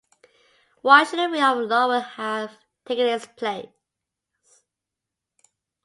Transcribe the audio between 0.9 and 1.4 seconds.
should a